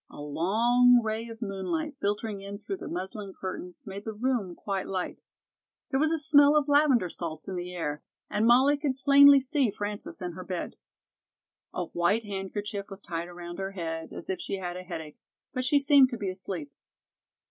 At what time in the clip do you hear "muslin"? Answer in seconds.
2.87-3.35